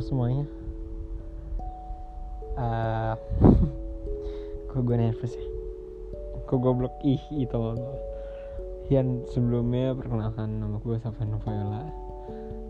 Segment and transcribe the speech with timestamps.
[0.00, 0.46] semuanya.
[2.56, 3.16] Uh,
[4.72, 5.46] Kok gue nervous ya?
[6.48, 6.96] Kok goblok?
[7.04, 7.76] Ih itu loh
[8.88, 11.84] Yan sebelumnya perkenalkan nama gue Safan Viola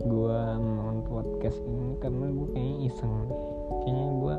[0.03, 3.15] Gue membangun podcast ini karena gue kayaknya iseng
[3.83, 4.35] Kayaknya gue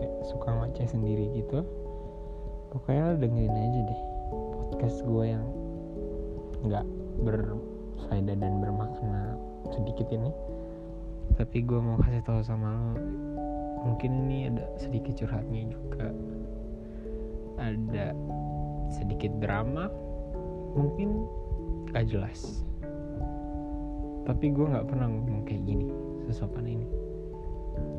[0.00, 1.62] kayak suka ngoceh sendiri gitu.
[2.72, 4.00] Pokoknya lo dengerin aja deh
[4.68, 5.44] Podcast gue yang
[6.64, 6.84] nggak
[7.24, 9.38] berfaedah dan bermakna
[9.70, 10.32] sedikit ini
[11.48, 12.92] tapi gue mau kasih tahu sama lo
[13.88, 16.12] mungkin ini ada sedikit curhatnya juga.
[17.56, 18.12] Ada
[18.92, 19.88] sedikit drama
[20.76, 21.24] mungkin
[21.88, 22.68] gak jelas.
[24.28, 25.88] Tapi gue nggak pernah ngomong kayak gini
[26.28, 26.84] sesopan ini.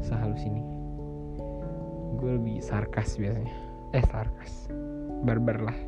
[0.05, 0.61] Sehalus ini.
[2.21, 3.57] Gue lebih sarkas biasanya.
[3.97, 4.69] Eh sarkas.
[5.25, 5.79] Barbar lah.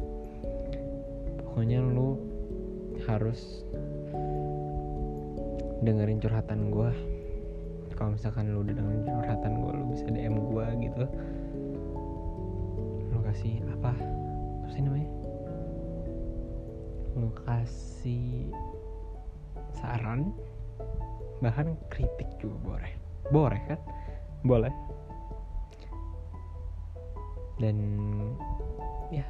[1.45, 2.17] Pokoknya lu
[3.05, 3.61] harus
[5.85, 7.20] dengerin curhatan gue
[8.01, 11.05] kalau misalkan lu udah dengerin curhatan gue lu bisa DM gue gitu.
[13.13, 13.93] Lu kasih apa?
[13.93, 15.09] Apa sih namanya?
[17.13, 18.49] Lu kasih
[19.77, 20.33] saran
[21.45, 22.91] bahkan kritik juga boleh.
[23.29, 23.77] Boleh kan?
[24.49, 24.73] Boleh.
[27.61, 27.77] Dan
[29.13, 29.29] ya.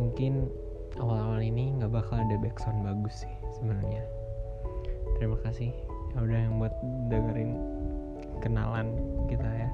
[0.00, 0.48] Mungkin
[0.96, 4.00] awal-awal ini nggak bakal ada backsound bagus sih sebenarnya.
[5.20, 5.68] Terima kasih
[6.14, 6.74] ya udah yang buat
[7.10, 7.50] dengerin
[8.40, 8.86] kenalan
[9.26, 9.70] kita ya.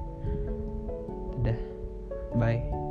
[1.38, 1.58] Udah
[2.38, 2.83] bye